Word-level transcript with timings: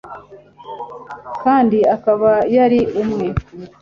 kandi 1.43 1.77
akaba 1.95 2.31
yari 2.55 2.79
umwe 3.01 3.27